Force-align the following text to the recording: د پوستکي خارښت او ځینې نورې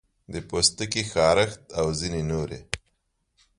د 0.33 0.35
پوستکي 0.49 1.03
خارښت 1.11 1.61
او 1.79 1.85
ځینې 1.99 2.21
نورې 2.31 2.59